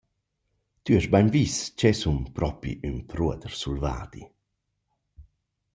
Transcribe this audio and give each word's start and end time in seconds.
Tü 0.83 0.91
hast 0.95 1.11
bain 1.13 1.29
vis 1.35 1.55
ch’eu 1.77 1.95
sun 2.01 2.19
propi 2.35 2.71
ün 2.87 2.97
pruoder 3.09 3.53
sulvadi!» 3.61 4.23